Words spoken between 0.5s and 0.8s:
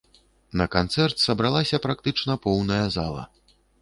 На